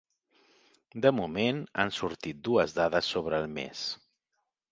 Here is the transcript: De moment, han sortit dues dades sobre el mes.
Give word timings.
De 1.05 1.11
moment, 1.17 1.59
han 1.83 1.93
sortit 1.99 2.41
dues 2.49 2.75
dades 2.79 3.13
sobre 3.17 3.43
el 3.43 3.49
mes. 3.59 3.87